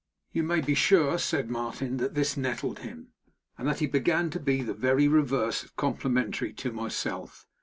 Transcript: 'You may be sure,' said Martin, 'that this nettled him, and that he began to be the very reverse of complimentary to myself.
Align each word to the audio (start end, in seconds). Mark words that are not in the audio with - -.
'You 0.31 0.41
may 0.41 0.61
be 0.61 0.73
sure,' 0.73 1.19
said 1.19 1.51
Martin, 1.51 1.97
'that 1.97 2.15
this 2.15 2.35
nettled 2.35 2.79
him, 2.79 3.09
and 3.55 3.67
that 3.67 3.77
he 3.81 3.85
began 3.85 4.31
to 4.31 4.39
be 4.39 4.63
the 4.63 4.73
very 4.73 5.07
reverse 5.07 5.61
of 5.61 5.75
complimentary 5.75 6.53
to 6.53 6.71
myself. 6.71 7.45